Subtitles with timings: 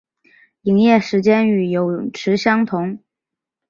[0.63, 3.03] 营业时间与泳池相同。